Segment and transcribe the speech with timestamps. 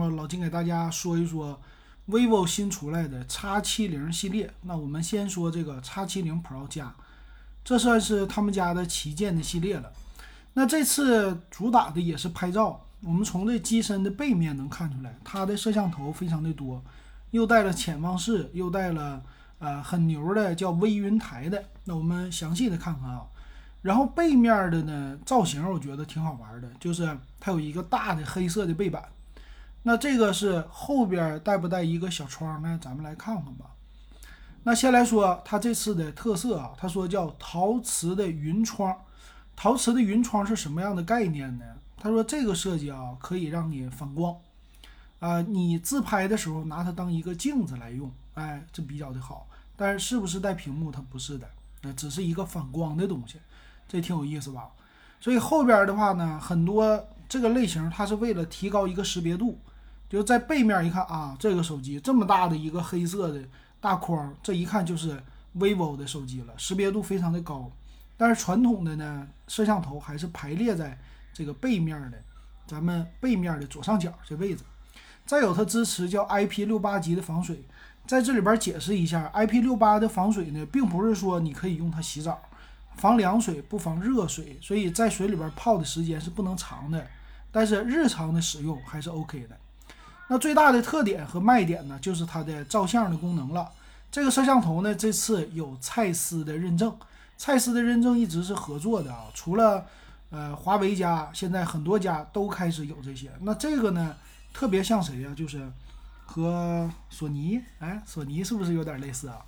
[0.00, 1.60] 目，老金给大家说一说
[2.08, 4.50] vivo 新出来的 X 七零系列。
[4.62, 6.94] 那我们先说这个 X 七零 Pro 加，
[7.62, 9.92] 这算是他们家的旗舰的系列了。
[10.54, 16.82] 那这次主打的也是拍照，我们从这机身的背面能看出来，它的摄像头非常的多，
[17.30, 19.22] 又带了潜望式，又带了
[19.58, 21.62] 呃很牛的叫微云台的。
[21.84, 23.26] 那我们详细的看看啊。
[23.82, 29.02] 然后背面的呢造型，我觉得挺好玩的，就是它有一个大的黑色的背板。
[29.82, 32.78] 那这个是后边带不带一个小窗呢？
[32.82, 33.66] 咱们来看看吧。
[34.62, 38.94] 那先来说它这次的特色啊，他说叫陶瓷的云窗。
[39.56, 41.64] 陶瓷的云窗是什么样的概念呢？
[41.96, 44.36] 他说这个设计啊，可以让你反光
[45.18, 49.46] 啊，你自拍的时候拿它当一个镜子来用，哎，这比较的好。
[49.76, 50.90] 但是是不是带屏幕？
[50.92, 51.48] 它不是的，
[51.82, 53.38] 那只是一个反光的东西。
[53.88, 54.68] 这挺有意思吧？
[55.20, 59.58] 所以后边的话呢，很多这个类型它是为了提高一个识别度，
[60.10, 63.40] 就在背面一看啊，这个手机这么大的一个黑色的
[63.80, 65.22] 大框，这一看就是
[65.56, 67.70] vivo 的手机了，识别度非常的高。
[68.16, 70.98] 但是传统的呢，摄像头还是排列在
[71.32, 72.18] 这个背面的，
[72.66, 74.64] 咱们背面的左上角这位置。
[75.24, 77.62] 再有它支持叫 IP 六八级的防水，
[78.04, 82.42] 在这里边解释一下，IP 六八的防水呢，并不是说你可以用它洗澡。
[82.96, 87.06] 防凉水不防热水，所以在水里边泡的时间是不能长的，
[87.52, 89.56] 但是日常的使用还是 OK 的。
[90.32, 93.68] 那最大的特点和卖点呢，就是它的照相的功能了。
[94.12, 96.96] 这个摄像头呢，这次有蔡司的认证，
[97.36, 99.24] 蔡司的认证一直是合作的啊。
[99.34, 99.84] 除了
[100.30, 103.28] 呃华为家，现在很多家都开始有这些。
[103.40, 104.14] 那这个呢，
[104.54, 105.34] 特别像谁呀？
[105.36, 105.68] 就是
[106.24, 109.44] 和索尼，哎，索尼是不是有点类似啊？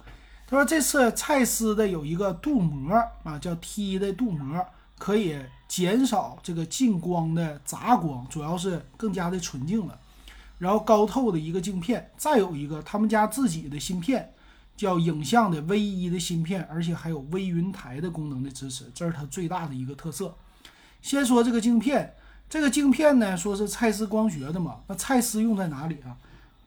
[0.48, 4.66] 他说这次蔡司的有一个镀膜啊，叫 T 的镀膜，
[4.98, 5.38] 可以
[5.68, 9.96] 减少这个进光的杂光，主要是更加的纯净了。
[10.62, 14.32] 然后高透的一个镜片，再有一个他们家自己的芯片，
[14.76, 20.32] 叫影像的 V 一的芯片，而且还有微云台的功能的支持，这是它最大的一个特色。
[21.00, 22.14] 先说这个镜片，
[22.48, 26.16] 这个镜片呢，说是蔡司光学的嘛，那蔡司用在哪里啊？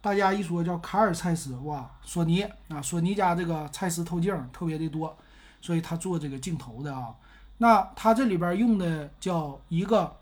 [0.01, 5.17] 大家一说叫卡尔蔡司，哇，索尼啊，索尼家这个蔡司透镜特别的多，
[5.61, 7.15] 所以他做这个镜头的啊。
[7.59, 10.13] 那他这里边用的叫一个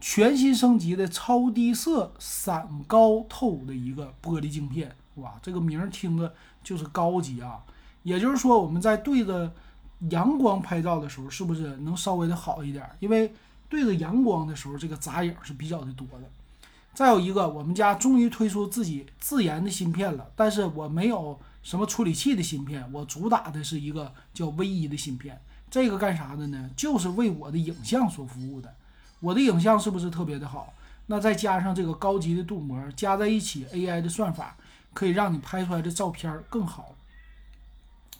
[0.00, 6.34] 全新升级的超低色散高透的一个玻璃镜片，哇，这个名听着
[6.64, 7.62] 就是高级啊。
[8.02, 9.52] 也就是说，我们在对着
[10.08, 12.88] 阳光拍照的时候，是不是能稍微的好一点？
[12.98, 13.32] 因为
[13.68, 16.24] 对着阳光的时候，这个杂影是比较的多的。
[16.94, 25.38] 再有一个，我们家终于推出自己自研的芯片了，但是我没有什么处理器的芯片，我主打的是一个叫 V 一的芯片。
[25.70, 26.70] 这个干啥的呢？
[26.74, 28.74] 就是为我的影像所服务的。
[29.20, 30.74] 我的影像是不是特别的好？
[31.06, 34.56] 那再加上这个高级的镀膜，加在一起，AI 的算法
[34.92, 36.94] 可以让你拍出来的照片更好。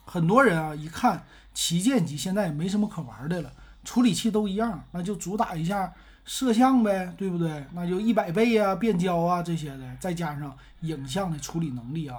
[0.04, 1.24] 很多人啊，一看
[1.54, 3.52] 旗舰机现在也没什么可玩的了，
[3.84, 5.92] 处理器都一样，那就主打一下。
[6.22, 7.64] 摄像呗，对不对？
[7.72, 12.18] 那就一百倍呀，变焦啊这些的，再加上影像的处理能力啊，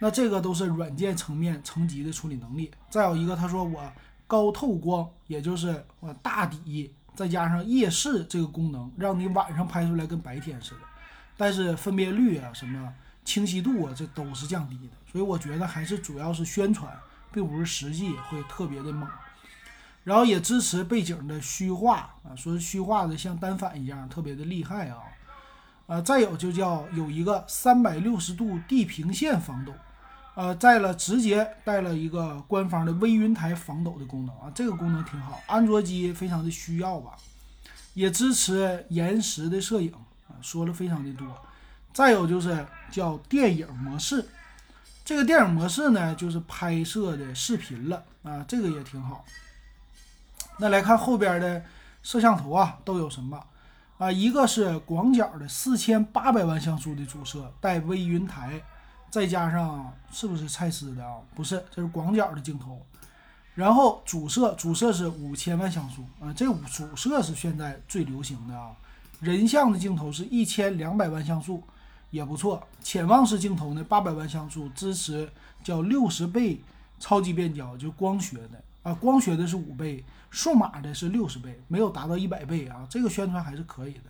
[0.00, 2.72] 那这个都是软件层面层级的处理能力。
[2.88, 3.92] 再有一个，他说我
[4.26, 10.80] 高透光，也就是我大底再加上夜视这个功能，让你晚上拍出来跟白天似的。
[11.36, 12.92] 但是分辨率啊，什么
[13.24, 14.92] 清晰度啊，这都是降低的。
[15.10, 16.94] 所以我觉得还是主要是宣传，
[17.32, 19.08] 并不是实际会特别的猛。
[20.02, 24.98] 然后也支持背景的虚化啊，说虚化的像单反一样，特别的厉害啊。
[25.86, 29.74] 呃，再有就叫有一个三百六十度地平线防抖，
[30.34, 37.12] 呃，在了直接带了一个官方的微云台防抖的功能啊，这个功能挺好，安卓机非常的需要吧。
[37.94, 39.92] 也支持延时的摄影
[40.28, 41.26] 啊，说了非常的多。
[41.92, 44.24] 再有就是叫电影模式，
[45.04, 49.24] 这个电影模式呢，就是拍摄的视频了啊，这个也挺好。
[50.58, 51.62] 那来看后边的
[52.02, 53.44] 摄像头啊，都有什么
[53.98, 54.10] 啊？
[54.10, 58.62] 一个是广角的四千八百万像素的主摄，带微云台，
[59.10, 61.16] 再加上是不是蔡司的啊？
[61.34, 62.80] 不是，这是广角的镜头。
[63.54, 68.70] 然后主摄，主摄是五千万像素啊，这五主摄是现在最流行的啊。
[69.20, 71.62] 人像的镜头是一千两百万像素，
[72.10, 72.62] 也不错。
[72.80, 75.28] 潜望式镜头呢，八百万像素，支持
[75.62, 76.62] 叫六十倍
[76.98, 78.62] 超级变焦，就光学的。
[78.82, 82.86] 啊，光学的是五倍，数码的是六十倍，没有达到一百倍啊。
[82.88, 84.04] 这个宣传还是可以的。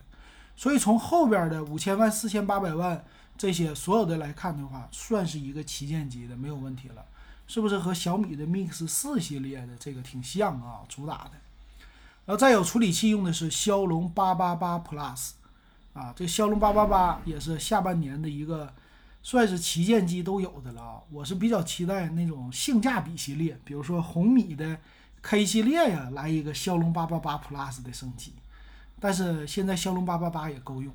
[0.55, 3.03] 所以从后边的五千万、四千八百万
[3.41, 7.03] 这些所有的来看的话，算是一个旗舰机的，没有问题了。
[7.47, 10.81] 是不是和小米的 Mix 四系列的这个挺像啊？
[10.87, 11.31] 主打的。
[12.27, 15.31] 然后再有处理器用的是骁龙八八八 Plus，
[15.93, 18.71] 啊，这骁龙八八八也是下半年的一个
[19.23, 21.01] 算是旗舰机都有的了啊。
[21.09, 24.77] 我是比较期待那种性价比系列，比如说红米的
[25.23, 28.33] K 系列呀，来一个骁龙八八八 Plus 的升级。
[28.99, 30.93] 但是现在骁龙八八八也够用。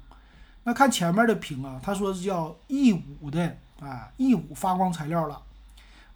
[0.67, 5.41] 那看前面的屏啊，他说是叫 E 五的啊，E 五发光材料了，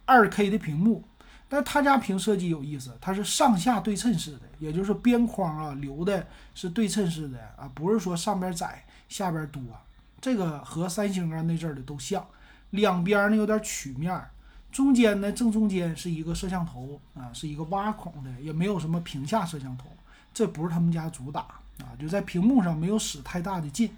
[0.05, 1.01] 二 K 的屏幕。
[1.47, 9.61] 但他家屏设计有意思，它是上下对称式的，也就是边框啊留的是对称式的啊，不是说上边窄下边多。
[10.19, 12.25] 这个和三星啊那阵儿的都像，
[12.71, 14.21] 两边呢有点曲面，
[14.69, 19.85] 中间呢正中间是一个摄像头啊，是一个挖孔的，也没有什么屏下摄像头，
[20.33, 21.39] 这不是他们家主打
[21.79, 23.89] 啊，就在屏幕上没有使太大的劲。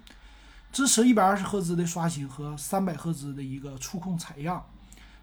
[0.74, 4.66] 支持一百二十赫兹的刷新和三百赫兹的一个触控采样。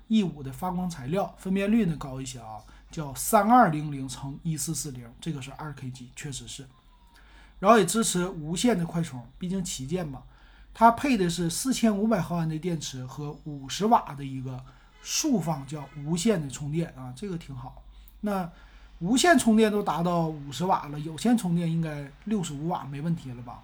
[0.08, 2.56] E 五的发光材料分辨率呢高一些啊，
[2.90, 6.66] 叫三二零零乘一四四零，这个是二 K G，，确实是。
[7.60, 10.24] 然后也支持无线的快充，毕竟旗舰嘛。
[10.74, 14.64] 它配的是四千五百毫安的电池和五十瓦的一个
[15.02, 17.84] 竖放叫无线的充电啊，这个挺好。
[18.22, 18.50] 那
[19.00, 23.62] 无线充电都达到五十瓦了，有线充电应该六十五瓦没问题了吧？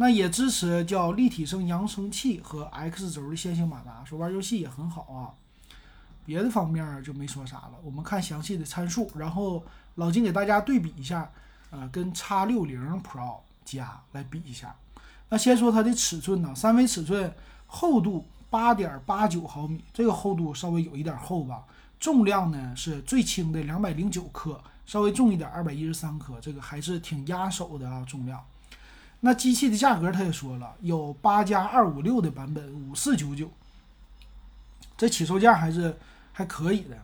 [0.00, 5.34] 那也支持叫立体声扬声器和 X 轴的线性马达，说玩游戏也很好啊。
[6.24, 9.64] 别的方面就没说啥了，我们看详细的参数，然后
[9.96, 11.28] 老金给大家对比一下，
[11.70, 14.76] 呃，跟 X 六零 Pro 加来比一下。
[15.30, 17.34] 那先说它的尺寸呢，三维尺寸，
[17.66, 21.64] 厚度八点八九毫米，这个厚度稍微有一点厚吧。
[21.98, 28.40] 重量呢是最轻的两百零九克，稍微重一点二百一十三克，这个还是挺压手的啊，重量。
[29.20, 33.50] 那机器的价格他也说了，有八加二五六的版本五四九九，
[34.96, 35.96] 这起售价还是。
[36.30, 36.96] 还可以的，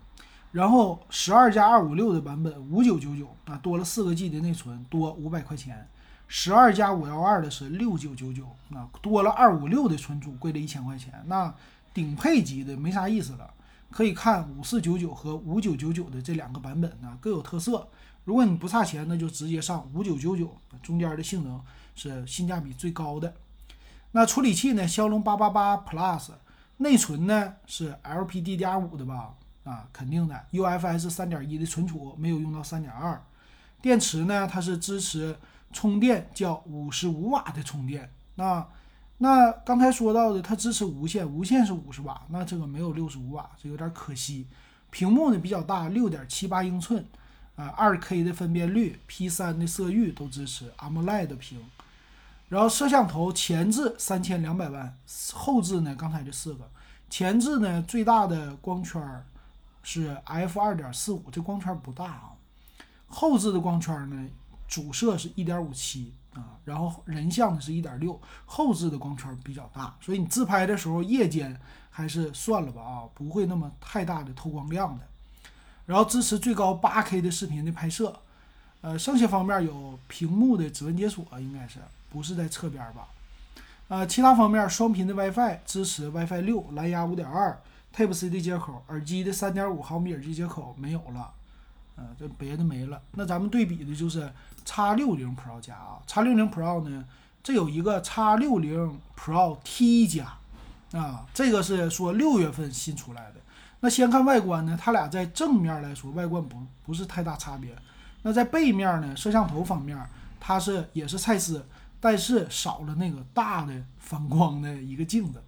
[0.53, 5.89] 然后十二加二五六的版本五九九九啊，多了四个 G 的内存，多五百块钱。
[6.29, 11.13] 十二加五幺二的是六九九九，那多了二五六的存储，贵了一千块钱。
[11.27, 11.53] 那
[11.93, 13.53] 顶配级的没啥意思了，
[13.91, 17.89] 可以看五四九九和五九九九的这两个版本啊，各有特色。
[18.25, 21.61] 如果你不差钱，那就直接上五九九九，中间的性能
[21.95, 23.33] 是性价比最高的。
[24.13, 24.87] 那处理器呢？
[24.87, 26.31] 骁龙八八八 Plus。
[26.79, 29.33] 内存呢是 LPDDR5 的吧？
[29.63, 30.45] 啊，肯定的。
[30.51, 33.23] UFS 三点一的存储没有用到三点二。
[33.81, 35.39] 电池呢，它是支持
[35.73, 38.13] 充电叫五十五瓦的充电。
[38.35, 38.67] 那
[39.19, 44.49] 那刚才说到的，它支持无线，无线是五十瓦，那这个没有六十五瓦，这有点可惜。
[44.91, 47.07] 屏幕呢比较大，六点七八英寸，
[47.57, 51.65] 啊，二 K 的分辨率，P 三的色域都支持 AMOLED 屏。
[52.49, 54.97] 然后摄像头前置三千两百万，
[55.33, 55.97] 后置呢？
[55.97, 56.71] 刚才这四个，
[57.09, 59.03] 前置呢最大的光圈
[59.83, 62.33] 是 f 二点四五，这光圈不大啊。
[63.09, 64.29] 后置的光圈呢，
[64.69, 71.59] 主摄是一点五七啊，然后人像呢是一点六，后置的光圈比较大，所以你自拍的时候夜间
[71.91, 75.05] 还是算了吧啊，不会那么太大的透光量的。
[75.87, 78.15] 然后支持最高八 K 的视频的拍摄，
[78.81, 81.79] 呃，剩下方面有屏幕的指纹解锁，应该是。
[82.11, 83.09] 不是在侧边吧？
[83.89, 87.61] 呃，其他方面，双频的 WiFi 支持 WiFi 六，蓝牙五点二
[87.93, 91.33] ，Type C 的接口，耳机的三点五毫米耳机接口没有了，
[91.97, 93.03] 嗯，这别的没了。
[93.15, 94.33] 那咱们对比的就是
[94.65, 97.05] X 六零 Pro 加啊，，X 六零 Pro 呢，
[97.43, 100.39] 这有一个 X 六零 Pro T 加
[100.93, 103.41] 啊，这个是说六月份新出来的。
[103.85, 107.77] 那先看外观呢，它俩在正面来说外观不不是太大差别。
[108.23, 109.95] 那在背面呢，摄像头方面，
[110.41, 111.67] 它是也是蔡司。
[112.01, 115.43] 但是少了那个大的反光的一个镜子。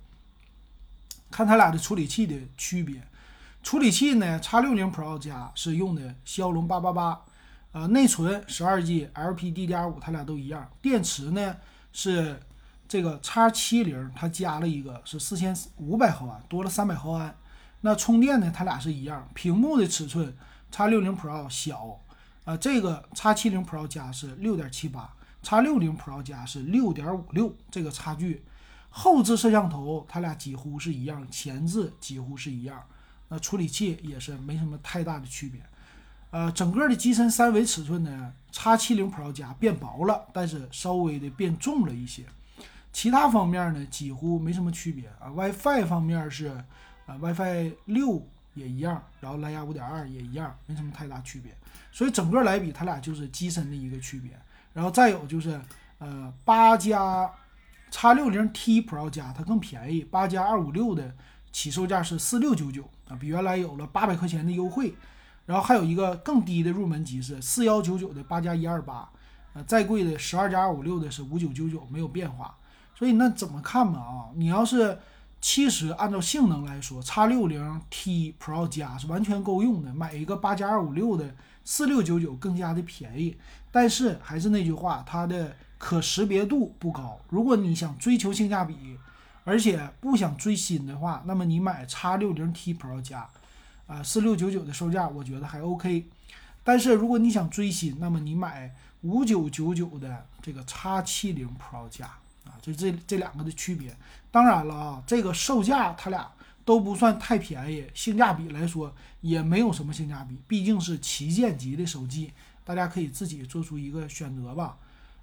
[1.31, 3.03] 看它俩的处理器的区别，
[3.63, 7.19] 处理器呢，X 六零 Pro 加是用的骁龙八八八，
[7.73, 10.71] 呃，内存十二 G LPDDR5，它俩都一样。
[10.83, 11.57] 电池呢
[11.91, 12.39] 是
[12.87, 17.35] 这个 X 七零，它加了一个是四千五百毫安，多了三百毫安。
[17.83, 19.29] 那充电呢，它俩是一样。
[19.35, 20.35] 屏幕的尺寸
[20.71, 22.01] ，X 六零 Pro 小，
[22.45, 25.13] 啊，这个 X 七零 Pro 加是六点七八。
[25.43, 28.43] ，x 六零 Pro 加是六点五六，这个差距。
[28.89, 32.83] 后置摄像头它俩几乎是一样，前置几乎是一样。
[33.29, 35.61] 那处理器也是没什么太大的区别。
[36.31, 42.25] 呃，整个的机身三维尺寸呢，，x 七零 Pro 加变薄了，但是稍微的变重了一些。
[42.93, 45.31] 其他方面呢，几乎没什么区别啊。
[45.31, 46.65] WiFi 方面是
[47.07, 48.23] 啊，WiFi 六
[48.55, 51.57] 也一样，然后蓝牙五点二也一样，没什么太大区别。
[51.91, 54.33] 所以整个来比，它俩就是机身的一个区别。
[54.75, 55.61] 然后再有就是，
[55.99, 57.31] 呃，八加
[57.91, 61.15] 叉六零 T Pro 加它更便宜，八加二五六的
[61.51, 64.95] 起售价是四六九九啊，比原来有了八百块钱的优惠。
[65.47, 69.09] 然后还有一个更低的入门级是四幺九九的八加一二八，
[69.53, 72.55] 呃，再贵的十二加二五六的是五九九九，没有变化。
[72.97, 74.29] 所以那怎么看嘛啊？
[74.35, 74.99] 你要是
[75.41, 83.37] 其实按照性能来说，叉六零 T Pro 加是完全够用的，买一个八加二五六的四六九九更加的便宜。
[83.71, 87.21] 但是还是那句话，它的可识别度不高。
[87.29, 88.99] 如果你想追求性价比，
[89.45, 93.29] 而且不想追新的话，那么你买叉六零 T Pro 加，
[93.87, 96.07] 啊四六九九的售价，我觉得还 OK。
[96.65, 102.07] 但是如果你想追新，那么你买五九九九的这个叉七零 Pro 加
[102.45, 103.95] 啊，就这这两个的区别。
[104.37, 106.31] 当然了啊，这个售价它俩
[106.63, 112.31] 都不算太便宜，性价比来说也没有什么性价比，毕竟是旗舰级的手机。
[112.63, 114.77] 大家可以自己做出一个选择吧。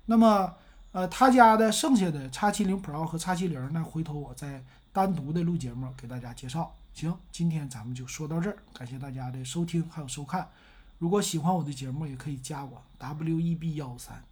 [0.08, 0.52] 那么，
[0.94, 6.74] 呃，他家的剩下的叉七零 Pro 和叉七零，那回头我再单独的录节目给大家介绍。
[6.96, 10.48] 行，今天咱们就说到这儿，感谢大家的收听还有收看。
[10.98, 14.24] 如果喜欢我的节目，也可以加我 W E B 幺三。